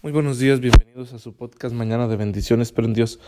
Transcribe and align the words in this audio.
Muy 0.00 0.12
buenos 0.12 0.38
días, 0.38 0.60
bienvenidos 0.60 1.12
a 1.12 1.18
su 1.18 1.34
podcast 1.34 1.74
Mañana 1.74 2.06
de 2.06 2.14
Bendiciones. 2.14 2.68
Espero 2.68 2.86
en 2.86 2.94
Dios 2.94 3.18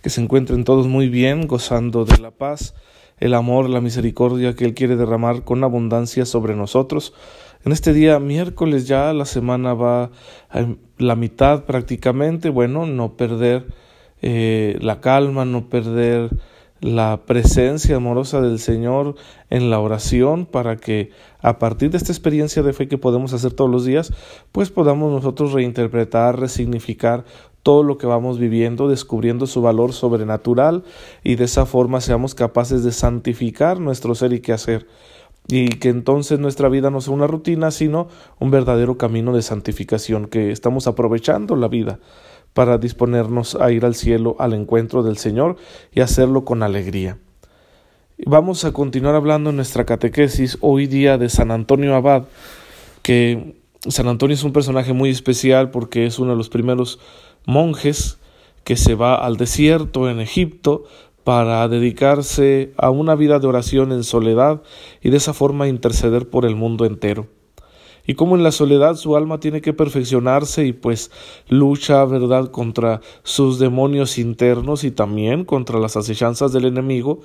que 0.00 0.10
se 0.10 0.20
encuentren 0.20 0.62
todos 0.62 0.86
muy 0.86 1.08
bien, 1.08 1.48
gozando 1.48 2.04
de 2.04 2.18
la 2.18 2.30
paz, 2.30 2.76
el 3.18 3.34
amor, 3.34 3.68
la 3.68 3.80
misericordia 3.80 4.54
que 4.54 4.64
Él 4.64 4.74
quiere 4.74 4.94
derramar 4.94 5.42
con 5.42 5.64
abundancia 5.64 6.24
sobre 6.24 6.54
nosotros. 6.54 7.14
En 7.64 7.72
este 7.72 7.92
día, 7.92 8.20
miércoles, 8.20 8.86
ya 8.86 9.12
la 9.12 9.24
semana 9.24 9.74
va 9.74 10.12
a 10.50 10.66
la 10.98 11.16
mitad 11.16 11.64
prácticamente. 11.64 12.48
Bueno, 12.48 12.86
no 12.86 13.16
perder 13.16 13.66
eh, 14.22 14.78
la 14.80 15.00
calma, 15.00 15.44
no 15.44 15.68
perder 15.68 16.30
la 16.80 17.20
presencia 17.26 17.96
amorosa 17.96 18.40
del 18.40 18.58
Señor 18.58 19.14
en 19.50 19.70
la 19.70 19.80
oración 19.80 20.46
para 20.46 20.76
que 20.76 21.10
a 21.40 21.58
partir 21.58 21.90
de 21.90 21.98
esta 21.98 22.12
experiencia 22.12 22.62
de 22.62 22.72
fe 22.72 22.88
que 22.88 22.98
podemos 22.98 23.32
hacer 23.32 23.52
todos 23.52 23.70
los 23.70 23.84
días, 23.84 24.12
pues 24.52 24.70
podamos 24.70 25.12
nosotros 25.12 25.52
reinterpretar, 25.52 26.38
resignificar 26.38 27.24
todo 27.62 27.82
lo 27.82 27.98
que 27.98 28.06
vamos 28.06 28.38
viviendo, 28.38 28.88
descubriendo 28.88 29.46
su 29.46 29.60
valor 29.60 29.92
sobrenatural 29.92 30.84
y 31.22 31.34
de 31.34 31.44
esa 31.44 31.66
forma 31.66 32.00
seamos 32.00 32.34
capaces 32.34 32.82
de 32.82 32.92
santificar 32.92 33.78
nuestro 33.80 34.14
ser 34.14 34.32
y 34.32 34.40
qué 34.40 34.52
hacer. 34.52 34.86
Y 35.48 35.68
que 35.68 35.88
entonces 35.88 36.38
nuestra 36.38 36.68
vida 36.68 36.90
no 36.90 37.00
sea 37.00 37.12
una 37.12 37.26
rutina, 37.26 37.70
sino 37.70 38.08
un 38.38 38.50
verdadero 38.50 38.96
camino 38.96 39.34
de 39.34 39.42
santificación, 39.42 40.26
que 40.26 40.52
estamos 40.52 40.86
aprovechando 40.86 41.56
la 41.56 41.68
vida 41.68 41.98
para 42.52 42.78
disponernos 42.78 43.54
a 43.54 43.70
ir 43.72 43.84
al 43.84 43.94
cielo 43.94 44.36
al 44.38 44.52
encuentro 44.54 45.02
del 45.02 45.16
Señor 45.16 45.56
y 45.92 46.00
hacerlo 46.00 46.44
con 46.44 46.62
alegría. 46.62 47.18
Vamos 48.26 48.64
a 48.64 48.72
continuar 48.72 49.14
hablando 49.14 49.50
en 49.50 49.56
nuestra 49.56 49.86
catequesis 49.86 50.58
hoy 50.60 50.86
día 50.86 51.16
de 51.16 51.28
San 51.28 51.50
Antonio 51.50 51.94
Abad, 51.94 52.24
que 53.02 53.56
San 53.88 54.08
Antonio 54.08 54.34
es 54.34 54.44
un 54.44 54.52
personaje 54.52 54.92
muy 54.92 55.08
especial 55.08 55.70
porque 55.70 56.04
es 56.04 56.18
uno 56.18 56.32
de 56.32 56.36
los 56.36 56.50
primeros 56.50 56.98
monjes 57.46 58.18
que 58.64 58.76
se 58.76 58.94
va 58.94 59.14
al 59.14 59.36
desierto 59.36 60.10
en 60.10 60.20
Egipto 60.20 60.84
para 61.24 61.66
dedicarse 61.68 62.72
a 62.76 62.90
una 62.90 63.14
vida 63.14 63.38
de 63.38 63.46
oración 63.46 63.92
en 63.92 64.04
soledad 64.04 64.62
y 65.00 65.10
de 65.10 65.16
esa 65.16 65.32
forma 65.32 65.68
interceder 65.68 66.28
por 66.28 66.44
el 66.44 66.56
mundo 66.56 66.84
entero 66.84 67.26
y 68.10 68.14
como 68.14 68.34
en 68.34 68.42
la 68.42 68.50
soledad 68.50 68.96
su 68.96 69.14
alma 69.14 69.38
tiene 69.38 69.60
que 69.60 69.72
perfeccionarse 69.72 70.66
y 70.66 70.72
pues 70.72 71.12
lucha, 71.48 72.04
¿verdad?, 72.06 72.50
contra 72.50 73.02
sus 73.22 73.60
demonios 73.60 74.18
internos 74.18 74.82
y 74.82 74.90
también 74.90 75.44
contra 75.44 75.78
las 75.78 75.96
acechanzas 75.96 76.52
del 76.52 76.64
enemigo, 76.64 77.20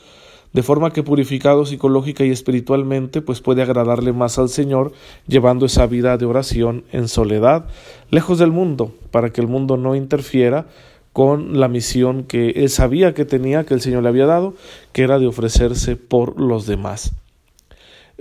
de 0.54 0.62
forma 0.62 0.94
que 0.94 1.02
purificado 1.02 1.66
psicológica 1.66 2.24
y 2.24 2.30
espiritualmente, 2.30 3.24
pues 3.24 3.42
puede 3.42 3.64
agradarle 3.64 4.14
más 4.14 4.38
al 4.38 4.48
Señor, 4.48 4.92
llevando 5.26 5.66
esa 5.66 5.88
vida 5.88 6.18
de 6.18 6.28
oración 6.28 6.84
en 6.92 7.08
soledad, 7.08 7.66
lejos 8.12 8.38
del 8.38 8.52
mundo, 8.52 8.94
para 9.10 9.32
que 9.32 9.42
el 9.42 9.48
mundo 9.48 9.78
no 9.78 9.96
interfiera 9.96 10.68
con 11.14 11.60
la 11.60 11.68
misión 11.68 12.26
que 12.26 12.52
él 12.52 12.70
sabía 12.70 13.16
que 13.16 13.26
tenía, 13.26 13.66
que 13.66 13.74
el 13.74 13.82
Señor 13.82 14.04
le 14.04 14.10
había 14.10 14.28
dado, 14.28 14.54
que 14.94 15.02
era 15.02 15.18
de 15.18 15.26
ofrecerse 15.26 15.96
por 15.96 16.40
los 16.40 16.68
demás. 16.68 17.12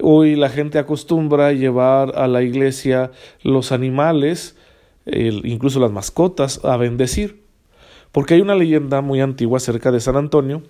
Hoy 0.00 0.34
la 0.34 0.48
gente 0.48 0.78
acostumbra 0.78 1.52
llevar 1.52 2.18
a 2.18 2.26
la 2.26 2.42
iglesia 2.42 3.12
los 3.42 3.70
animales, 3.72 4.56
incluso 5.06 5.78
las 5.78 5.92
mascotas, 5.92 6.64
a 6.64 6.76
bendecir. 6.76 7.44
Porque 8.10 8.34
hay 8.34 8.40
una 8.40 8.54
leyenda 8.54 9.00
muy 9.02 9.20
antigua 9.20 9.58
acerca 9.58 9.92
de 9.92 10.00
San 10.00 10.16
Antonio, 10.16 10.62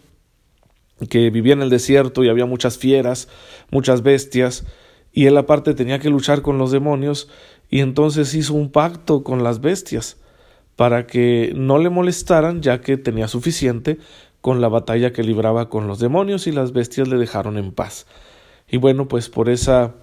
que 1.08 1.30
vivía 1.30 1.54
en 1.54 1.62
el 1.62 1.70
desierto 1.70 2.22
y 2.22 2.28
había 2.28 2.46
muchas 2.46 2.78
fieras, 2.78 3.28
muchas 3.70 4.02
bestias, 4.02 4.66
y 5.12 5.26
él 5.26 5.36
aparte 5.36 5.74
tenía 5.74 5.98
que 5.98 6.10
luchar 6.10 6.42
con 6.42 6.58
los 6.58 6.70
demonios, 6.70 7.28
y 7.70 7.80
entonces 7.80 8.34
hizo 8.34 8.54
un 8.54 8.70
pacto 8.70 9.24
con 9.24 9.42
las 9.42 9.60
bestias 9.60 10.18
para 10.76 11.06
que 11.06 11.52
no 11.54 11.78
le 11.78 11.88
molestaran, 11.88 12.62
ya 12.62 12.80
que 12.80 12.96
tenía 12.96 13.28
suficiente 13.28 13.98
con 14.40 14.60
la 14.60 14.68
batalla 14.68 15.12
que 15.12 15.22
libraba 15.22 15.68
con 15.68 15.86
los 15.86 15.98
demonios 15.98 16.46
y 16.46 16.52
las 16.52 16.72
bestias 16.72 17.08
le 17.08 17.16
dejaron 17.16 17.56
en 17.56 17.72
paz. 17.72 18.06
Y 18.68 18.78
bueno, 18.78 19.08
pues 19.08 19.28
por 19.28 19.48
esa 19.48 19.94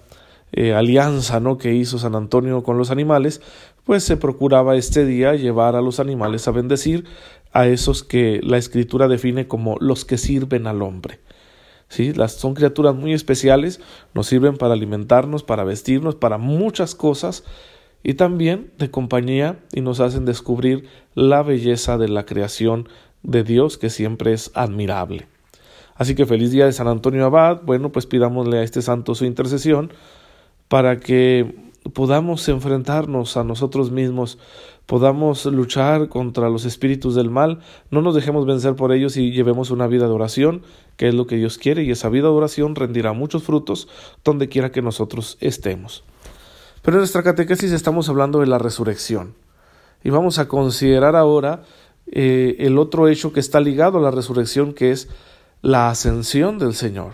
eh, 0.52 0.74
alianza 0.74 1.40
¿no? 1.40 1.56
que 1.56 1.74
hizo 1.74 1.98
San 1.98 2.14
Antonio 2.14 2.62
con 2.62 2.78
los 2.78 2.90
animales, 2.90 3.40
pues 3.84 4.04
se 4.04 4.16
procuraba 4.16 4.76
este 4.76 5.04
día 5.04 5.34
llevar 5.34 5.76
a 5.76 5.82
los 5.82 5.98
animales 5.98 6.46
a 6.46 6.52
bendecir 6.52 7.04
a 7.52 7.66
esos 7.66 8.02
que 8.04 8.40
la 8.42 8.58
escritura 8.58 9.08
define 9.08 9.48
como 9.48 9.76
los 9.80 10.04
que 10.04 10.18
sirven 10.18 10.66
al 10.66 10.82
hombre. 10.82 11.20
¿Sí? 11.88 12.12
Las, 12.14 12.32
son 12.32 12.54
criaturas 12.54 12.94
muy 12.94 13.12
especiales, 13.12 13.80
nos 14.14 14.26
sirven 14.26 14.56
para 14.56 14.72
alimentarnos, 14.72 15.42
para 15.42 15.64
vestirnos, 15.64 16.14
para 16.14 16.38
muchas 16.38 16.94
cosas 16.94 17.44
y 18.02 18.14
también 18.14 18.72
de 18.78 18.90
compañía 18.90 19.58
y 19.72 19.82
nos 19.82 20.00
hacen 20.00 20.24
descubrir 20.24 20.88
la 21.14 21.42
belleza 21.42 21.98
de 21.98 22.08
la 22.08 22.24
creación 22.24 22.88
de 23.22 23.44
Dios 23.44 23.78
que 23.78 23.90
siempre 23.90 24.32
es 24.32 24.50
admirable. 24.54 25.28
Así 25.94 26.14
que 26.14 26.26
feliz 26.26 26.50
día 26.50 26.66
de 26.66 26.72
San 26.72 26.88
Antonio 26.88 27.24
Abad. 27.26 27.62
Bueno, 27.62 27.92
pues 27.92 28.06
pidámosle 28.06 28.58
a 28.58 28.62
este 28.62 28.82
santo 28.82 29.14
su 29.14 29.24
intercesión 29.24 29.92
para 30.68 30.98
que 30.98 31.54
podamos 31.92 32.48
enfrentarnos 32.48 33.36
a 33.36 33.44
nosotros 33.44 33.90
mismos, 33.90 34.38
podamos 34.86 35.46
luchar 35.46 36.08
contra 36.08 36.48
los 36.48 36.64
espíritus 36.64 37.14
del 37.14 37.30
mal, 37.30 37.58
no 37.90 38.02
nos 38.02 38.14
dejemos 38.14 38.46
vencer 38.46 38.74
por 38.74 38.92
ellos 38.92 39.16
y 39.16 39.32
llevemos 39.32 39.70
una 39.70 39.86
vida 39.86 40.06
de 40.06 40.12
oración, 40.12 40.62
que 40.96 41.08
es 41.08 41.14
lo 41.14 41.26
que 41.26 41.36
Dios 41.36 41.58
quiere, 41.58 41.82
y 41.82 41.90
esa 41.90 42.08
vida 42.08 42.28
de 42.28 42.34
oración 42.34 42.74
rendirá 42.74 43.12
muchos 43.12 43.42
frutos 43.42 43.88
donde 44.24 44.48
quiera 44.48 44.70
que 44.70 44.82
nosotros 44.82 45.38
estemos. 45.40 46.04
Pero 46.82 46.96
en 46.96 47.00
nuestra 47.00 47.22
catequesis 47.22 47.72
estamos 47.72 48.08
hablando 48.08 48.40
de 48.40 48.46
la 48.46 48.58
resurrección, 48.58 49.34
y 50.04 50.10
vamos 50.10 50.38
a 50.38 50.48
considerar 50.48 51.16
ahora 51.16 51.62
eh, 52.06 52.56
el 52.58 52.78
otro 52.78 53.08
hecho 53.08 53.32
que 53.32 53.40
está 53.40 53.60
ligado 53.60 53.98
a 53.98 54.02
la 54.02 54.10
resurrección, 54.10 54.72
que 54.72 54.90
es 54.90 55.08
la 55.62 55.90
ascensión 55.90 56.58
del 56.58 56.74
Señor, 56.74 57.12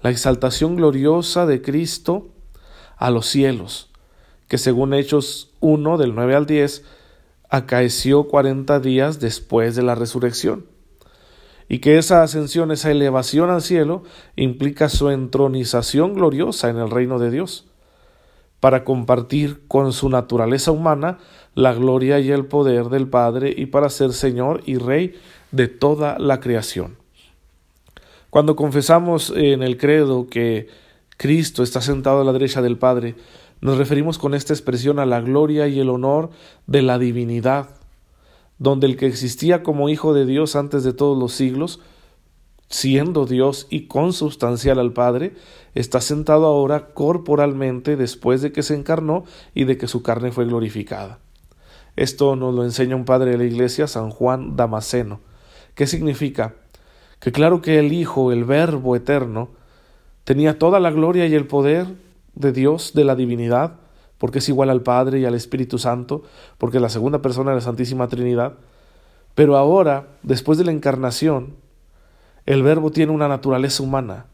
la 0.00 0.08
exaltación 0.08 0.74
gloriosa 0.74 1.44
de 1.44 1.60
Cristo 1.60 2.28
a 2.96 3.10
los 3.10 3.26
cielos, 3.26 3.90
que 4.48 4.56
según 4.56 4.94
Hechos 4.94 5.50
1 5.60 5.98
del 5.98 6.14
9 6.14 6.34
al 6.34 6.46
10 6.46 6.82
acaeció 7.50 8.24
cuarenta 8.24 8.80
días 8.80 9.20
después 9.20 9.76
de 9.76 9.82
la 9.82 9.94
resurrección, 9.94 10.64
y 11.68 11.80
que 11.80 11.98
esa 11.98 12.22
ascensión, 12.22 12.70
esa 12.70 12.90
elevación 12.90 13.50
al 13.50 13.60
cielo, 13.60 14.02
implica 14.34 14.88
su 14.88 15.10
entronización 15.10 16.14
gloriosa 16.14 16.70
en 16.70 16.78
el 16.78 16.90
reino 16.90 17.18
de 17.18 17.30
Dios, 17.30 17.66
para 18.60 18.82
compartir 18.82 19.66
con 19.68 19.92
su 19.92 20.08
naturaleza 20.08 20.70
humana 20.70 21.18
la 21.54 21.74
gloria 21.74 22.18
y 22.18 22.30
el 22.30 22.46
poder 22.46 22.86
del 22.86 23.08
Padre 23.08 23.52
y 23.54 23.66
para 23.66 23.90
ser 23.90 24.14
Señor 24.14 24.62
y 24.64 24.78
Rey 24.78 25.20
de 25.50 25.68
toda 25.68 26.18
la 26.18 26.40
creación. 26.40 27.01
Cuando 28.32 28.56
confesamos 28.56 29.30
en 29.36 29.62
el 29.62 29.76
credo 29.76 30.26
que 30.26 30.66
Cristo 31.18 31.62
está 31.62 31.82
sentado 31.82 32.22
a 32.22 32.24
la 32.24 32.32
derecha 32.32 32.62
del 32.62 32.78
Padre, 32.78 33.14
nos 33.60 33.76
referimos 33.76 34.16
con 34.16 34.32
esta 34.32 34.54
expresión 34.54 34.98
a 34.98 35.04
la 35.04 35.20
gloria 35.20 35.68
y 35.68 35.78
el 35.78 35.90
honor 35.90 36.30
de 36.66 36.80
la 36.80 36.98
divinidad, 36.98 37.68
donde 38.56 38.86
el 38.86 38.96
que 38.96 39.06
existía 39.06 39.62
como 39.62 39.90
Hijo 39.90 40.14
de 40.14 40.24
Dios 40.24 40.56
antes 40.56 40.82
de 40.82 40.94
todos 40.94 41.18
los 41.18 41.34
siglos, 41.34 41.80
siendo 42.70 43.26
Dios 43.26 43.66
y 43.68 43.86
consubstancial 43.86 44.78
al 44.78 44.94
Padre, 44.94 45.34
está 45.74 46.00
sentado 46.00 46.46
ahora 46.46 46.94
corporalmente 46.94 47.98
después 47.98 48.40
de 48.40 48.50
que 48.50 48.62
se 48.62 48.74
encarnó 48.74 49.24
y 49.52 49.64
de 49.64 49.76
que 49.76 49.88
su 49.88 50.02
carne 50.02 50.32
fue 50.32 50.46
glorificada. 50.46 51.18
Esto 51.96 52.34
nos 52.34 52.54
lo 52.54 52.64
enseña 52.64 52.96
un 52.96 53.04
padre 53.04 53.32
de 53.32 53.36
la 53.36 53.44
Iglesia, 53.44 53.86
San 53.88 54.08
Juan 54.08 54.56
Damasceno. 54.56 55.20
¿Qué 55.74 55.86
significa? 55.86 56.54
Que 57.22 57.30
claro 57.30 57.62
que 57.62 57.78
el 57.78 57.92
Hijo, 57.92 58.32
el 58.32 58.42
Verbo 58.42 58.96
eterno, 58.96 59.50
tenía 60.24 60.58
toda 60.58 60.80
la 60.80 60.90
gloria 60.90 61.24
y 61.28 61.34
el 61.36 61.46
poder 61.46 61.86
de 62.34 62.50
Dios, 62.50 62.94
de 62.94 63.04
la 63.04 63.14
divinidad, 63.14 63.74
porque 64.18 64.40
es 64.40 64.48
igual 64.48 64.70
al 64.70 64.82
Padre 64.82 65.20
y 65.20 65.24
al 65.24 65.36
Espíritu 65.36 65.78
Santo, 65.78 66.24
porque 66.58 66.78
es 66.78 66.82
la 66.82 66.88
segunda 66.88 67.22
persona 67.22 67.52
de 67.52 67.58
la 67.58 67.60
Santísima 67.60 68.08
Trinidad. 68.08 68.54
Pero 69.36 69.56
ahora, 69.56 70.08
después 70.24 70.58
de 70.58 70.64
la 70.64 70.72
encarnación, 70.72 71.54
el 72.44 72.64
Verbo 72.64 72.90
tiene 72.90 73.12
una 73.12 73.28
naturaleza 73.28 73.84
humana, 73.84 74.26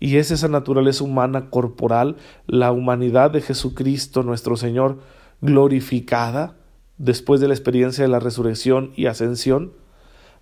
y 0.00 0.16
es 0.16 0.32
esa 0.32 0.48
naturaleza 0.48 1.04
humana 1.04 1.48
corporal, 1.48 2.16
la 2.48 2.72
humanidad 2.72 3.30
de 3.30 3.40
Jesucristo 3.40 4.24
nuestro 4.24 4.56
Señor, 4.56 4.98
glorificada 5.40 6.56
después 6.98 7.40
de 7.40 7.46
la 7.46 7.54
experiencia 7.54 8.02
de 8.02 8.10
la 8.10 8.18
resurrección 8.18 8.90
y 8.96 9.06
ascensión, 9.06 9.74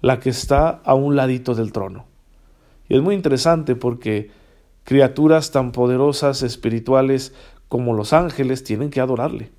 la 0.05 0.21
que 0.21 0.29
está 0.29 0.83
a 0.85 0.93
un 0.93 1.17
ladito 1.17 1.55
del 1.55 1.73
trono. 1.73 2.05
Y 2.91 2.95
es 2.95 3.01
muy 3.01 3.15
interesante 3.15 3.75
porque 3.75 4.31
criaturas 4.85 5.51
tan 5.51 5.73
poderosas, 5.73 6.43
espirituales 6.43 7.33
como 7.71 7.95
los 7.95 8.12
ángeles 8.12 8.65
tienen 8.65 8.91
que 8.91 9.01
adorarle. 9.01 9.51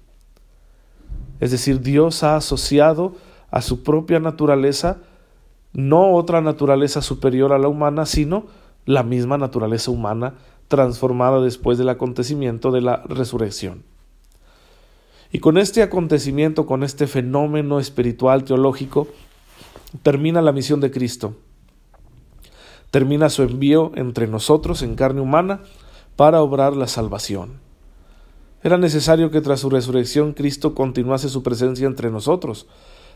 Es 1.40 1.50
decir, 1.50 1.82
Dios 1.82 2.22
ha 2.22 2.36
asociado 2.36 3.16
a 3.50 3.64
su 3.64 3.82
propia 3.82 4.20
naturaleza 4.20 5.00
no 5.74 6.14
otra 6.14 6.42
naturaleza 6.42 7.02
superior 7.02 7.52
a 7.52 7.58
la 7.58 7.68
humana, 7.68 8.06
sino 8.06 8.46
la 8.86 9.02
misma 9.02 9.40
naturaleza 9.40 9.90
humana 9.90 10.36
transformada 10.68 11.42
después 11.42 11.80
del 11.80 11.90
acontecimiento 11.90 12.70
de 12.70 12.82
la 12.82 13.02
resurrección. 13.08 13.82
Y 15.32 15.40
con 15.40 15.58
este 15.58 15.82
acontecimiento, 15.82 16.68
con 16.68 16.84
este 16.84 17.08
fenómeno 17.08 17.80
espiritual, 17.80 18.44
teológico, 18.44 19.08
termina 20.04 20.42
la 20.42 20.52
misión 20.52 20.80
de 20.80 20.92
Cristo. 20.92 21.36
Termina 22.92 23.30
su 23.30 23.44
envío 23.44 23.92
entre 23.96 24.28
nosotros 24.28 24.82
en 24.82 24.96
carne 24.96 25.22
humana 25.22 25.62
para 26.16 26.42
obrar 26.42 26.76
la 26.76 26.88
salvación. 26.88 27.60
Era 28.64 28.78
necesario 28.78 29.30
que 29.30 29.42
tras 29.42 29.60
su 29.60 29.70
resurrección 29.70 30.34
Cristo 30.34 30.74
continuase 30.74 31.30
su 31.30 31.44
presencia 31.44 31.86
entre 31.86 32.10
nosotros, 32.10 32.68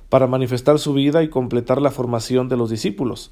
para 0.10 0.28
manifestar 0.28 0.80
su 0.80 0.94
vida 0.94 1.24
y 1.24 1.30
completar 1.30 1.82
la 1.82 1.92
formación 1.92 2.50
de 2.50 2.58
los 2.58 2.70
discípulos. 2.70 3.32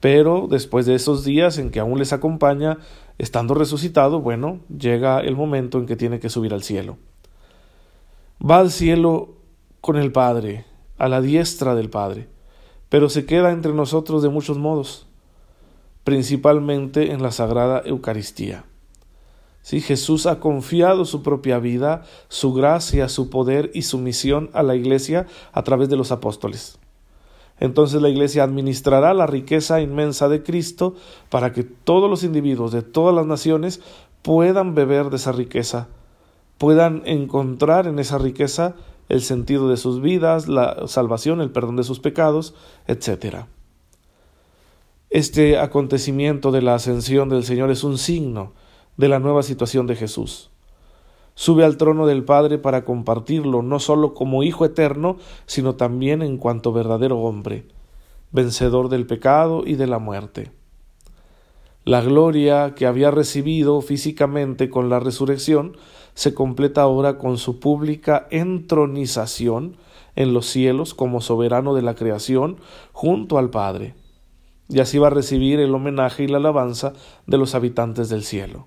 Pero 0.00 0.46
después 0.50 0.86
de 0.86 0.94
esos 0.94 1.24
días 1.24 1.58
en 1.58 1.70
que 1.70 1.80
aún 1.80 1.98
les 1.98 2.12
acompaña, 2.12 2.78
estando 3.18 3.54
resucitado, 3.54 4.20
bueno, 4.20 4.60
llega 4.68 5.20
el 5.20 5.36
momento 5.36 5.78
en 5.78 5.86
que 5.86 5.96
tiene 5.96 6.20
que 6.20 6.30
subir 6.30 6.54
al 6.54 6.62
cielo. 6.62 6.98
Va 8.38 8.58
al 8.58 8.70
cielo 8.70 9.34
con 9.80 9.96
el 9.96 10.12
Padre, 10.12 10.64
a 10.98 11.08
la 11.08 11.20
diestra 11.20 11.74
del 11.74 11.90
Padre, 11.90 12.28
pero 12.88 13.08
se 13.08 13.26
queda 13.26 13.52
entre 13.52 13.72
nosotros 13.72 14.22
de 14.22 14.28
muchos 14.28 14.58
modos, 14.58 15.06
principalmente 16.04 17.12
en 17.12 17.22
la 17.22 17.30
Sagrada 17.30 17.82
Eucaristía. 17.84 18.64
Sí, 19.62 19.80
Jesús 19.80 20.26
ha 20.26 20.40
confiado 20.40 21.04
su 21.04 21.22
propia 21.22 21.58
vida, 21.58 22.04
su 22.28 22.54
gracia, 22.54 23.08
su 23.08 23.28
poder 23.28 23.70
y 23.74 23.82
su 23.82 23.98
misión 23.98 24.48
a 24.54 24.62
la 24.62 24.74
Iglesia 24.76 25.26
a 25.52 25.62
través 25.62 25.90
de 25.90 25.96
los 25.96 26.10
apóstoles. 26.10 26.78
Entonces 27.60 28.00
la 28.00 28.08
Iglesia 28.08 28.44
administrará 28.44 29.12
la 29.14 29.26
riqueza 29.26 29.80
inmensa 29.80 30.28
de 30.28 30.42
Cristo 30.42 30.94
para 31.28 31.52
que 31.52 31.64
todos 31.64 32.08
los 32.08 32.22
individuos 32.22 32.72
de 32.72 32.82
todas 32.82 33.14
las 33.14 33.26
naciones 33.26 33.80
puedan 34.22 34.74
beber 34.74 35.10
de 35.10 35.16
esa 35.16 35.32
riqueza, 35.32 35.88
puedan 36.56 37.02
encontrar 37.04 37.86
en 37.86 37.98
esa 37.98 38.18
riqueza 38.18 38.74
el 39.08 39.22
sentido 39.22 39.68
de 39.68 39.76
sus 39.76 40.00
vidas, 40.00 40.48
la 40.48 40.86
salvación, 40.86 41.40
el 41.40 41.50
perdón 41.50 41.76
de 41.76 41.84
sus 41.84 42.00
pecados, 42.00 42.54
etc. 42.86 43.46
Este 45.10 45.58
acontecimiento 45.58 46.52
de 46.52 46.62
la 46.62 46.74
ascensión 46.74 47.28
del 47.28 47.44
Señor 47.44 47.70
es 47.70 47.84
un 47.84 47.96
signo 47.96 48.52
de 48.96 49.08
la 49.08 49.18
nueva 49.18 49.42
situación 49.42 49.86
de 49.86 49.96
Jesús. 49.96 50.50
Sube 51.34 51.64
al 51.64 51.76
trono 51.76 52.06
del 52.06 52.24
Padre 52.24 52.58
para 52.58 52.84
compartirlo 52.84 53.62
no 53.62 53.78
sólo 53.78 54.12
como 54.12 54.42
Hijo 54.42 54.64
eterno, 54.64 55.18
sino 55.46 55.76
también 55.76 56.20
en 56.20 56.36
cuanto 56.36 56.72
verdadero 56.72 57.20
hombre, 57.20 57.68
vencedor 58.32 58.88
del 58.88 59.06
pecado 59.06 59.62
y 59.64 59.76
de 59.76 59.86
la 59.86 60.00
muerte. 60.00 60.50
La 61.88 62.02
gloria 62.02 62.74
que 62.74 62.86
había 62.86 63.10
recibido 63.10 63.80
físicamente 63.80 64.68
con 64.68 64.90
la 64.90 65.00
resurrección 65.00 65.76
se 66.14 66.34
completa 66.34 66.82
ahora 66.82 67.18
con 67.18 67.38
su 67.38 67.60
pública 67.60 68.26
entronización 68.30 69.76
en 70.16 70.34
los 70.34 70.46
cielos 70.46 70.94
como 70.94 71.20
soberano 71.20 71.74
de 71.74 71.82
la 71.82 71.94
creación 71.94 72.56
junto 72.92 73.38
al 73.38 73.50
Padre. 73.50 73.94
Y 74.68 74.80
así 74.80 74.98
va 74.98 75.06
a 75.06 75.10
recibir 75.10 75.60
el 75.60 75.74
homenaje 75.74 76.24
y 76.24 76.28
la 76.28 76.38
alabanza 76.38 76.92
de 77.26 77.38
los 77.38 77.54
habitantes 77.54 78.08
del 78.08 78.22
cielo 78.22 78.66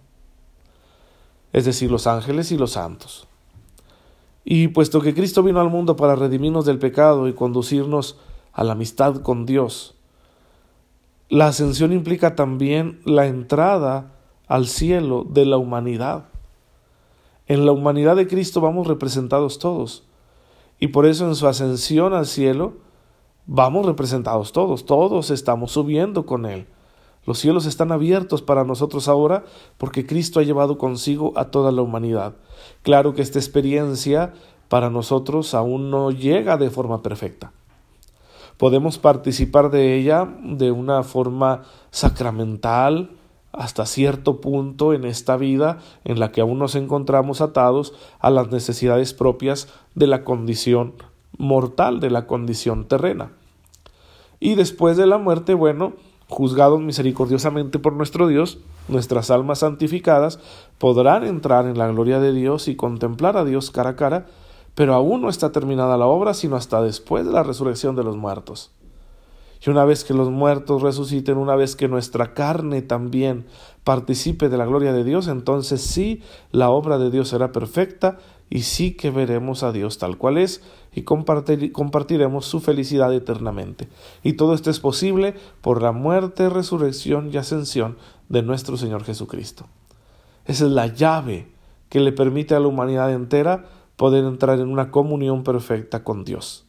es 1.53 1.65
decir, 1.65 1.91
los 1.91 2.07
ángeles 2.07 2.51
y 2.51 2.57
los 2.57 2.71
santos. 2.71 3.27
Y 4.43 4.69
puesto 4.69 5.01
que 5.01 5.13
Cristo 5.13 5.43
vino 5.43 5.59
al 5.59 5.69
mundo 5.69 5.95
para 5.95 6.15
redimirnos 6.15 6.65
del 6.65 6.79
pecado 6.79 7.27
y 7.27 7.33
conducirnos 7.33 8.17
a 8.53 8.63
la 8.63 8.73
amistad 8.73 9.21
con 9.21 9.45
Dios, 9.45 9.95
la 11.31 11.47
ascensión 11.47 11.93
implica 11.93 12.35
también 12.35 12.99
la 13.05 13.25
entrada 13.25 14.11
al 14.49 14.67
cielo 14.67 15.25
de 15.29 15.45
la 15.45 15.55
humanidad. 15.55 16.25
En 17.47 17.65
la 17.65 17.71
humanidad 17.71 18.17
de 18.17 18.27
Cristo 18.27 18.59
vamos 18.59 18.85
representados 18.85 19.57
todos. 19.57 20.03
Y 20.77 20.87
por 20.87 21.05
eso 21.05 21.25
en 21.25 21.35
su 21.35 21.47
ascensión 21.47 22.13
al 22.13 22.25
cielo 22.25 22.73
vamos 23.45 23.85
representados 23.85 24.51
todos, 24.51 24.85
todos 24.85 25.29
estamos 25.29 25.71
subiendo 25.71 26.25
con 26.25 26.45
Él. 26.45 26.67
Los 27.25 27.39
cielos 27.39 27.65
están 27.65 27.93
abiertos 27.93 28.41
para 28.41 28.65
nosotros 28.65 29.07
ahora 29.07 29.45
porque 29.77 30.05
Cristo 30.05 30.41
ha 30.41 30.43
llevado 30.43 30.77
consigo 30.77 31.31
a 31.37 31.45
toda 31.45 31.71
la 31.71 31.81
humanidad. 31.81 32.33
Claro 32.81 33.13
que 33.13 33.21
esta 33.21 33.39
experiencia 33.39 34.33
para 34.67 34.89
nosotros 34.89 35.53
aún 35.53 35.91
no 35.91 36.11
llega 36.11 36.57
de 36.57 36.69
forma 36.69 37.01
perfecta. 37.01 37.53
Podemos 38.61 38.99
participar 38.99 39.71
de 39.71 39.95
ella 39.95 40.35
de 40.43 40.69
una 40.69 41.01
forma 41.01 41.63
sacramental 41.89 43.09
hasta 43.51 43.87
cierto 43.87 44.39
punto 44.39 44.93
en 44.93 45.03
esta 45.03 45.35
vida 45.35 45.79
en 46.03 46.19
la 46.19 46.31
que 46.31 46.41
aún 46.41 46.59
nos 46.59 46.75
encontramos 46.75 47.41
atados 47.41 47.95
a 48.19 48.29
las 48.29 48.51
necesidades 48.51 49.15
propias 49.15 49.67
de 49.95 50.05
la 50.05 50.23
condición 50.23 50.93
mortal, 51.39 51.99
de 51.99 52.11
la 52.11 52.27
condición 52.27 52.87
terrena. 52.87 53.31
Y 54.39 54.53
después 54.53 54.95
de 54.95 55.07
la 55.07 55.17
muerte, 55.17 55.55
bueno, 55.55 55.93
juzgados 56.27 56.81
misericordiosamente 56.81 57.79
por 57.79 57.93
nuestro 57.93 58.27
Dios, 58.27 58.59
nuestras 58.89 59.31
almas 59.31 59.57
santificadas 59.57 60.37
podrán 60.77 61.23
entrar 61.23 61.65
en 61.65 61.79
la 61.79 61.87
gloria 61.87 62.19
de 62.19 62.31
Dios 62.31 62.67
y 62.67 62.75
contemplar 62.75 63.37
a 63.37 63.43
Dios 63.43 63.71
cara 63.71 63.89
a 63.89 63.95
cara, 63.95 64.27
pero 64.75 64.93
aún 64.93 65.21
no 65.21 65.29
está 65.29 65.51
terminada 65.51 65.97
la 65.97 66.05
obra 66.05 66.33
sino 66.33 66.55
hasta 66.55 66.81
después 66.81 67.25
de 67.25 67.31
la 67.31 67.43
resurrección 67.43 67.95
de 67.95 68.03
los 68.03 68.17
muertos. 68.17 68.71
Y 69.63 69.69
una 69.69 69.85
vez 69.85 70.03
que 70.03 70.15
los 70.15 70.31
muertos 70.31 70.81
resuciten, 70.81 71.37
una 71.37 71.55
vez 71.55 71.75
que 71.75 71.87
nuestra 71.87 72.33
carne 72.33 72.81
también 72.81 73.45
participe 73.83 74.49
de 74.49 74.57
la 74.57 74.65
gloria 74.65 74.91
de 74.91 75.03
Dios, 75.03 75.27
entonces 75.27 75.81
sí, 75.81 76.23
la 76.51 76.71
obra 76.71 76.97
de 76.97 77.11
Dios 77.11 77.27
será 77.27 77.51
perfecta 77.51 78.17
y 78.49 78.63
sí 78.63 78.93
que 78.95 79.11
veremos 79.11 79.61
a 79.61 79.71
Dios 79.71 79.99
tal 79.99 80.17
cual 80.17 80.39
es 80.39 80.61
y 80.93 81.03
compartiremos 81.03 82.45
su 82.45 82.59
felicidad 82.59 83.13
eternamente. 83.13 83.87
Y 84.23 84.33
todo 84.33 84.55
esto 84.55 84.71
es 84.71 84.79
posible 84.79 85.35
por 85.61 85.83
la 85.83 85.91
muerte, 85.91 86.49
resurrección 86.49 87.29
y 87.31 87.37
ascensión 87.37 87.97
de 88.29 88.41
nuestro 88.41 88.77
Señor 88.77 89.03
Jesucristo. 89.03 89.67
Esa 90.45 90.65
es 90.65 90.71
la 90.71 90.87
llave 90.87 91.47
que 91.87 91.99
le 91.99 92.11
permite 92.11 92.55
a 92.55 92.59
la 92.59 92.67
humanidad 92.67 93.13
entera 93.13 93.65
poder 94.01 94.25
entrar 94.25 94.59
en 94.59 94.69
una 94.69 94.89
comunión 94.89 95.43
perfecta 95.43 96.03
con 96.03 96.25
Dios 96.25 96.65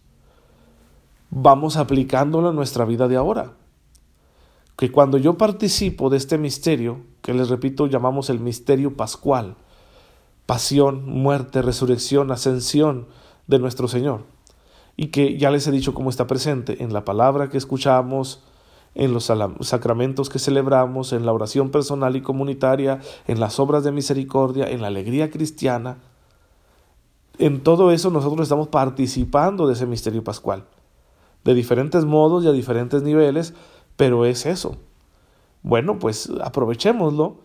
vamos 1.34 1.78
aplicándolo 1.78 2.50
en 2.50 2.56
nuestra 2.56 2.84
vida 2.84 3.08
de 3.08 3.16
ahora. 3.16 3.52
Que 4.76 4.92
cuando 4.92 5.16
yo 5.16 5.38
participo 5.38 6.10
de 6.10 6.18
este 6.18 6.36
misterio, 6.38 7.00
que 7.22 7.32
les 7.32 7.48
repito 7.48 7.86
llamamos 7.86 8.28
el 8.30 8.38
misterio 8.38 8.96
pascual, 8.96 9.56
pasión, 10.44 11.08
muerte, 11.08 11.62
resurrección, 11.62 12.30
ascensión 12.30 13.06
de 13.46 13.58
nuestro 13.58 13.88
Señor, 13.88 14.24
y 14.96 15.06
que 15.06 15.38
ya 15.38 15.50
les 15.50 15.66
he 15.66 15.70
dicho 15.70 15.94
cómo 15.94 16.10
está 16.10 16.26
presente 16.26 16.82
en 16.82 16.92
la 16.92 17.04
palabra 17.04 17.48
que 17.48 17.58
escuchamos, 17.58 18.42
en 18.94 19.14
los 19.14 19.32
sacramentos 19.60 20.28
que 20.28 20.38
celebramos, 20.38 21.14
en 21.14 21.24
la 21.24 21.32
oración 21.32 21.70
personal 21.70 22.14
y 22.14 22.20
comunitaria, 22.20 23.00
en 23.26 23.40
las 23.40 23.58
obras 23.58 23.84
de 23.84 23.92
misericordia, 23.92 24.68
en 24.68 24.82
la 24.82 24.88
alegría 24.88 25.30
cristiana. 25.30 25.96
En 27.42 27.64
todo 27.64 27.90
eso 27.90 28.10
nosotros 28.10 28.44
estamos 28.44 28.68
participando 28.68 29.66
de 29.66 29.72
ese 29.72 29.84
misterio 29.84 30.22
pascual 30.22 30.64
de 31.42 31.54
diferentes 31.54 32.04
modos 32.04 32.44
y 32.44 32.46
a 32.46 32.52
diferentes 32.52 33.02
niveles, 33.02 33.52
pero 33.96 34.24
es 34.26 34.46
eso. 34.46 34.76
Bueno, 35.64 35.98
pues 35.98 36.30
aprovechémoslo 36.40 37.38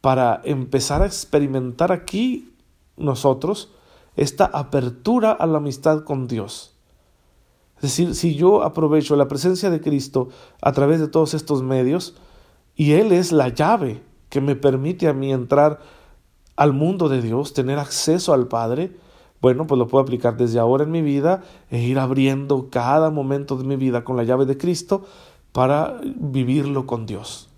para 0.00 0.40
empezar 0.42 1.02
a 1.02 1.06
experimentar 1.06 1.92
aquí 1.92 2.52
nosotros 2.96 3.70
esta 4.16 4.44
apertura 4.46 5.30
a 5.30 5.46
la 5.46 5.58
amistad 5.58 6.02
con 6.02 6.26
Dios. 6.26 6.74
Es 7.76 7.82
decir, 7.82 8.16
si 8.16 8.34
yo 8.34 8.64
aprovecho 8.64 9.14
la 9.14 9.28
presencia 9.28 9.70
de 9.70 9.80
Cristo 9.80 10.30
a 10.60 10.72
través 10.72 10.98
de 10.98 11.06
todos 11.06 11.34
estos 11.34 11.62
medios, 11.62 12.16
y 12.74 12.94
Él 12.94 13.12
es 13.12 13.30
la 13.30 13.50
llave 13.50 14.02
que 14.30 14.40
me 14.40 14.56
permite 14.56 15.06
a 15.06 15.12
mí 15.12 15.32
entrar 15.32 15.78
al 16.56 16.72
mundo 16.72 17.08
de 17.08 17.22
Dios, 17.22 17.52
tener 17.52 17.78
acceso 17.78 18.34
al 18.34 18.48
Padre, 18.48 19.06
bueno, 19.40 19.66
pues 19.66 19.78
lo 19.78 19.86
puedo 19.86 20.02
aplicar 20.02 20.36
desde 20.36 20.58
ahora 20.58 20.84
en 20.84 20.90
mi 20.90 21.02
vida 21.02 21.42
e 21.70 21.80
ir 21.80 21.98
abriendo 21.98 22.68
cada 22.70 23.10
momento 23.10 23.56
de 23.56 23.64
mi 23.64 23.76
vida 23.76 24.04
con 24.04 24.16
la 24.16 24.24
llave 24.24 24.46
de 24.46 24.58
Cristo 24.58 25.04
para 25.52 26.00
vivirlo 26.16 26.86
con 26.86 27.06
Dios, 27.06 27.48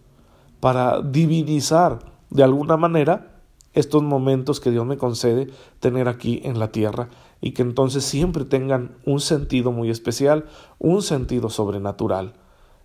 para 0.61 1.01
divinizar 1.01 1.99
de 2.31 2.43
alguna 2.43 2.77
manera 2.77 3.41
estos 3.73 4.03
momentos 4.03 4.61
que 4.61 4.71
Dios 4.71 4.85
me 4.85 4.97
concede 4.97 5.49
tener 5.79 6.09
aquí 6.09 6.41
en 6.45 6.59
la 6.59 6.73
tierra 6.73 7.09
y 7.41 7.53
que 7.53 7.63
entonces 7.63 8.05
siempre 8.05 8.45
tengan 8.45 8.97
un 9.07 9.21
sentido 9.21 9.73
muy 9.73 9.91
especial, 9.91 10.47
un 10.79 11.03
sentido 11.03 11.51
sobrenatural 11.51 12.35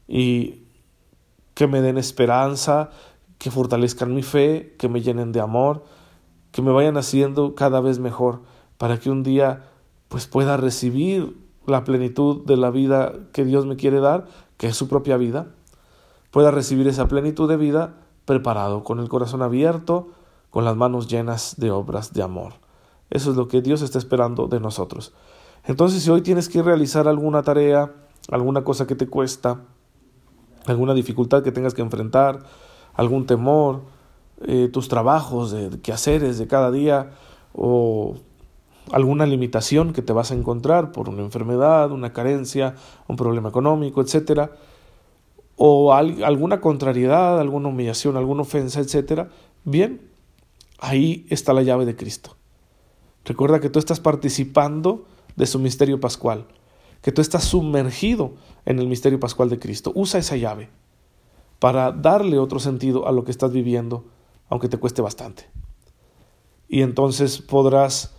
y 0.08 0.66
que 1.54 1.68
me 1.68 1.82
den 1.82 1.98
esperanza, 1.98 2.92
que 3.38 3.52
fortalezcan 3.52 4.14
mi 4.14 4.24
fe, 4.24 4.76
que 4.78 4.88
me 4.88 5.02
llenen 5.02 5.32
de 5.32 5.42
amor, 5.42 5.84
que 6.52 6.62
me 6.62 6.72
vayan 6.72 6.98
haciendo 6.98 7.56
cada 7.56 7.82
vez 7.82 8.00
mejor 8.00 8.44
para 8.78 9.00
que 9.00 9.10
un 9.10 9.24
día 9.24 9.64
pues 10.08 10.28
pueda 10.28 10.58
recibir 10.58 11.38
la 11.66 11.84
plenitud 11.84 12.46
de 12.46 12.58
la 12.58 12.70
vida 12.70 13.14
que 13.32 13.46
Dios 13.46 13.66
me 13.66 13.76
quiere 13.76 14.00
dar, 14.00 14.28
que 14.58 14.68
es 14.68 14.76
su 14.76 14.88
propia 14.88 15.18
vida, 15.18 15.48
pueda 16.32 16.52
recibir 16.52 16.88
esa 16.88 17.08
plenitud 17.08 17.50
de 17.50 17.58
vida 17.58 17.96
preparado, 18.26 18.84
con 18.84 19.00
el 19.00 19.10
corazón 19.10 19.42
abierto, 19.42 20.10
con 20.50 20.66
las 20.66 20.76
manos 20.76 21.08
llenas 21.08 21.56
de 21.58 21.72
obras 21.72 22.14
de 22.14 22.24
amor. 22.24 22.54
Eso 23.10 23.32
es 23.32 23.38
lo 23.38 23.48
que 23.48 23.62
Dios 23.62 23.82
está 23.82 23.98
esperando 23.98 24.48
de 24.48 24.60
nosotros. 24.60 25.14
Entonces, 25.66 26.04
si 26.04 26.10
hoy 26.10 26.22
tienes 26.22 26.50
que 26.50 26.62
realizar 26.62 27.08
alguna 27.08 27.44
tarea, 27.44 27.92
alguna 28.30 28.64
cosa 28.64 28.88
que 28.88 28.96
te 28.96 29.08
cuesta, 29.08 29.62
alguna 30.66 30.94
dificultad 30.94 31.44
que 31.44 31.52
tengas 31.52 31.74
que 31.74 31.82
enfrentar, 31.82 32.40
algún 32.94 33.26
temor, 33.26 33.82
eh, 34.42 34.70
tus 34.72 34.88
trabajos, 34.88 35.52
de, 35.52 35.70
de 35.70 35.82
quehaceres 35.82 36.38
de 36.38 36.48
cada 36.48 36.72
día 36.72 37.12
o 37.54 38.16
alguna 38.92 39.26
limitación 39.26 39.94
que 39.94 40.02
te 40.02 40.14
vas 40.14 40.32
a 40.32 40.36
encontrar 40.36 40.92
por 40.92 41.10
una 41.10 41.22
enfermedad, 41.22 41.92
una 41.92 42.14
carencia, 42.14 42.76
un 43.08 43.16
problema 43.16 43.50
económico, 43.50 44.02
etcétera, 44.02 44.52
o 45.58 45.94
alguna 45.94 46.60
contrariedad, 46.60 47.40
alguna 47.40 47.70
humillación, 47.70 48.18
alguna 48.18 48.42
ofensa, 48.42 48.80
etcétera, 48.80 49.30
bien, 49.64 50.02
ahí 50.80 51.26
está 51.30 51.54
la 51.54 51.64
llave 51.64 51.86
de 51.86 51.96
Cristo. 51.96 52.36
Recuerda 53.24 53.60
que 53.60 53.70
tú 53.70 53.80
estás 53.80 54.00
participando 54.00 55.06
de 55.36 55.46
su 55.46 55.60
misterio 55.60 56.00
pascual, 56.00 56.46
que 57.02 57.12
tú 57.12 57.22
estás 57.22 57.44
sumergido 57.44 58.34
en 58.66 58.80
el 58.80 58.88
misterio 58.88 59.20
pascual 59.20 59.50
de 59.50 59.60
Cristo. 59.60 59.92
Usa 59.96 60.20
esa 60.20 60.36
llave 60.36 60.70
para 61.60 61.92
darle 61.92 62.38
otro 62.38 62.60
sentido 62.60 63.08
a 63.08 63.12
lo 63.12 63.24
que 63.24 63.32
estás 63.32 63.52
viviendo, 63.52 64.06
aunque 64.50 64.70
te 64.70 64.78
cueste 64.78 65.02
bastante. 65.02 65.46
Y 66.68 66.82
entonces 66.82 67.42
podrás 67.42 68.15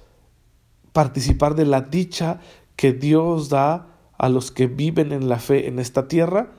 participar 0.96 1.54
de 1.56 1.66
la 1.66 1.82
dicha 1.82 2.40
que 2.74 2.94
Dios 2.94 3.50
da 3.50 3.88
a 4.16 4.30
los 4.30 4.50
que 4.50 4.66
viven 4.66 5.12
en 5.12 5.28
la 5.28 5.38
fe 5.38 5.68
en 5.68 5.78
esta 5.78 6.08
tierra 6.08 6.52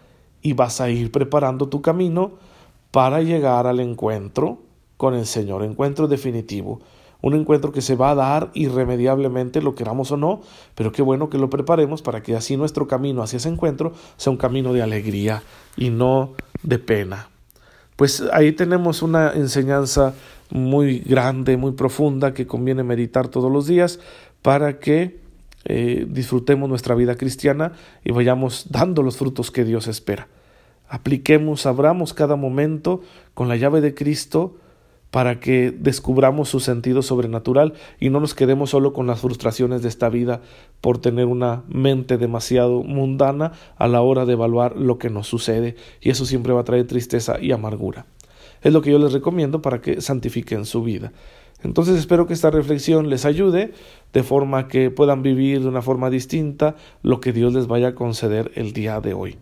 y 0.44 0.54
vas 0.54 0.80
a 0.80 0.92
ir 0.92 1.12
preparando 1.12 1.70
tu 1.70 1.82
camino 1.82 2.34
para 2.92 3.24
llegar 3.24 3.66
al 3.66 3.80
encuentro 3.80 4.60
con 4.96 5.16
el 5.16 5.26
Señor, 5.26 5.64
encuentro 5.64 6.08
definitivo, 6.08 6.82
un 7.20 7.34
encuentro 7.34 7.72
que 7.72 7.82
se 7.82 7.96
va 7.96 8.12
a 8.12 8.16
dar 8.16 8.52
irremediablemente, 8.54 9.60
lo 9.60 9.74
queramos 9.74 10.12
o 10.12 10.18
no, 10.18 10.42
pero 10.76 10.92
qué 10.92 11.02
bueno 11.02 11.32
que 11.32 11.40
lo 11.40 11.50
preparemos 11.50 12.04
para 12.04 12.22
que 12.22 12.36
así 12.36 12.58
nuestro 12.58 12.88
camino 12.88 13.24
hacia 13.24 13.38
ese 13.38 13.50
encuentro 13.50 13.94
sea 14.18 14.30
un 14.30 14.38
camino 14.38 14.72
de 14.72 14.84
alegría 14.84 15.42
y 15.76 15.90
no 15.90 16.34
de 16.62 16.78
pena. 16.78 17.28
Pues 17.96 18.24
ahí 18.32 18.52
tenemos 18.52 19.02
una 19.02 19.34
enseñanza 19.34 20.14
muy 20.52 21.00
grande, 21.00 21.58
muy 21.58 21.72
profunda 21.72 22.34
que 22.34 22.48
conviene 22.48 22.84
meditar 22.84 23.28
todos 23.28 23.52
los 23.52 23.68
días 23.68 24.00
para 24.48 24.80
que 24.80 25.20
eh, 25.66 26.06
disfrutemos 26.08 26.70
nuestra 26.70 26.96
vida 26.96 27.16
cristiana 27.16 27.74
y 28.06 28.14
vayamos 28.14 28.68
dando 28.70 29.04
los 29.04 29.18
frutos 29.18 29.52
que 29.52 29.66
Dios 29.66 29.88
espera. 29.88 30.30
Apliquemos, 30.88 31.66
abramos 31.66 32.14
cada 32.14 32.38
momento 32.38 33.02
con 33.34 33.50
la 33.50 33.58
llave 33.58 33.82
de 33.82 33.94
Cristo 33.94 34.56
para 35.12 35.42
que 35.42 35.72
descubramos 35.78 36.48
su 36.48 36.62
sentido 36.62 37.02
sobrenatural 37.02 37.74
y 38.00 38.10
no 38.10 38.22
nos 38.22 38.36
quedemos 38.36 38.70
solo 38.70 38.94
con 38.94 39.06
las 39.06 39.20
frustraciones 39.20 39.82
de 39.82 39.90
esta 39.90 40.08
vida 40.08 40.40
por 40.80 40.98
tener 40.98 41.26
una 41.26 41.64
mente 41.68 42.18
demasiado 42.18 42.84
mundana 42.84 43.52
a 43.76 43.90
la 43.90 44.00
hora 44.00 44.26
de 44.26 44.32
evaluar 44.32 44.78
lo 44.78 44.98
que 44.98 45.10
nos 45.10 45.28
sucede 45.28 45.76
y 46.00 46.10
eso 46.10 46.26
siempre 46.26 46.54
va 46.54 46.62
a 46.62 46.64
traer 46.64 46.88
tristeza 46.88 47.38
y 47.42 47.52
amargura. 47.52 48.06
Es 48.62 48.72
lo 48.72 48.82
que 48.82 48.92
yo 48.92 48.98
les 48.98 49.12
recomiendo 49.12 49.62
para 49.62 49.82
que 49.82 50.00
santifiquen 50.00 50.64
su 50.64 50.84
vida. 50.84 51.12
Entonces 51.64 51.98
espero 51.98 52.28
que 52.28 52.34
esta 52.34 52.52
reflexión 52.52 53.10
les 53.10 53.26
ayude 53.26 53.74
de 54.14 54.24
forma 54.24 54.68
que 54.68 54.92
puedan 54.92 55.24
vivir 55.24 55.62
de 55.62 55.68
una 55.68 55.82
forma 55.82 56.10
distinta 56.10 56.76
lo 57.02 57.20
que 57.20 57.34
Dios 57.34 57.54
les 57.54 57.68
vaya 57.68 57.90
a 57.90 57.96
conceder 57.96 58.52
el 58.56 58.74
día 58.74 59.02
de 59.02 59.14
hoy. 59.14 59.38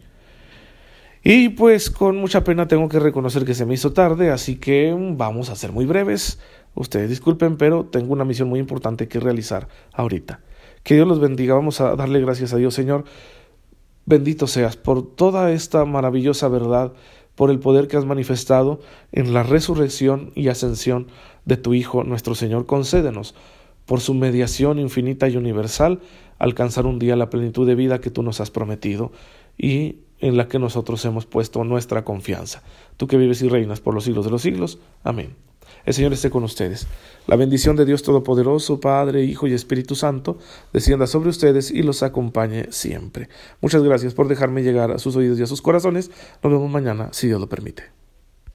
Y 1.23 1.49
pues 1.49 1.89
con 1.89 2.17
mucha 2.17 2.43
pena 2.43 2.67
tengo 2.67 2.87
que 2.87 2.99
reconocer 2.99 3.45
que 3.45 3.55
se 3.55 3.65
me 3.65 3.73
hizo 3.73 3.93
tarde, 3.93 4.29
así 4.29 4.57
que 4.57 4.95
vamos 4.95 5.49
a 5.49 5.55
ser 5.55 5.71
muy 5.71 5.85
breves. 5.85 6.39
Ustedes 6.75 7.09
disculpen, 7.09 7.57
pero 7.57 7.85
tengo 7.85 8.13
una 8.13 8.25
misión 8.25 8.47
muy 8.47 8.59
importante 8.59 9.07
que 9.07 9.19
realizar 9.19 9.67
ahorita. 9.91 10.41
Que 10.83 10.93
Dios 10.93 11.07
los 11.07 11.19
bendiga. 11.19 11.55
Vamos 11.55 11.81
a 11.81 11.95
darle 11.95 12.21
gracias 12.21 12.53
a 12.53 12.57
Dios, 12.57 12.75
Señor. 12.75 13.05
Bendito 14.05 14.45
seas 14.45 14.77
por 14.77 15.15
toda 15.15 15.51
esta 15.51 15.83
maravillosa 15.83 16.47
verdad 16.47 16.93
por 17.33 17.49
el 17.49 17.59
poder 17.59 17.87
que 17.87 17.97
has 17.97 18.05
manifestado 18.05 18.79
en 19.11 19.33
la 19.33 19.41
resurrección 19.41 20.31
y 20.35 20.49
ascensión 20.49 21.07
de 21.45 21.57
tu 21.57 21.73
Hijo 21.73 22.03
nuestro 22.03 22.35
Señor. 22.35 22.65
Concédenos, 22.65 23.35
por 23.85 24.01
su 24.01 24.13
mediación 24.13 24.79
infinita 24.79 25.29
y 25.29 25.37
universal, 25.37 25.99
alcanzar 26.39 26.85
un 26.85 26.99
día 26.99 27.15
la 27.15 27.29
plenitud 27.29 27.67
de 27.67 27.75
vida 27.75 28.01
que 28.01 28.09
tú 28.09 28.23
nos 28.23 28.41
has 28.41 28.51
prometido 28.51 29.11
y 29.57 29.97
en 30.19 30.37
la 30.37 30.47
que 30.47 30.59
nosotros 30.59 31.03
hemos 31.05 31.25
puesto 31.25 31.63
nuestra 31.63 32.03
confianza. 32.03 32.63
Tú 32.97 33.07
que 33.07 33.17
vives 33.17 33.41
y 33.41 33.49
reinas 33.49 33.79
por 33.79 33.93
los 33.93 34.05
siglos 34.05 34.25
de 34.25 34.31
los 34.31 34.41
siglos. 34.41 34.79
Amén. 35.03 35.35
El 35.85 35.93
Señor 35.93 36.13
esté 36.13 36.29
con 36.29 36.43
ustedes. 36.43 36.87
La 37.27 37.35
bendición 37.35 37.75
de 37.75 37.85
Dios 37.85 38.01
Todopoderoso, 38.01 38.79
Padre, 38.79 39.23
Hijo 39.23 39.47
y 39.47 39.53
Espíritu 39.53 39.95
Santo, 39.95 40.37
descienda 40.73 41.05
sobre 41.05 41.29
ustedes 41.29 41.69
y 41.69 41.83
los 41.83 42.01
acompañe 42.01 42.71
siempre. 42.71 43.29
Muchas 43.61 43.83
gracias 43.83 44.13
por 44.13 44.27
dejarme 44.27 44.63
llegar 44.63 44.91
a 44.91 44.99
sus 44.99 45.15
oídos 45.15 45.39
y 45.39 45.43
a 45.43 45.47
sus 45.47 45.61
corazones. 45.61 46.09
Nos 46.41 46.53
vemos 46.53 46.71
mañana, 46.71 47.09
si 47.11 47.27
Dios 47.27 47.39
lo 47.39 47.47
permite. 47.47 48.04